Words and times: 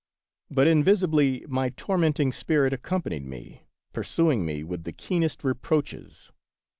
But 0.49 0.65
invisibly 0.65 1.45
my 1.47 1.69
tormenting 1.69 2.31
spirit 2.31 2.73
accompa 2.73 3.11
nied 3.13 3.23
me, 3.23 3.67
pursuing 3.93 4.43
me 4.47 4.63
with 4.63 4.97
keenest 4.97 5.43
reproaches. 5.43 6.31